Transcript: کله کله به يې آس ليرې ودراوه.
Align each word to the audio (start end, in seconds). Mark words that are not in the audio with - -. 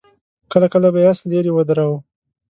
کله 0.51 0.67
کله 0.73 0.87
به 0.93 0.99
يې 1.03 1.07
آس 1.11 1.19
ليرې 1.29 1.51
ودراوه. 1.53 1.99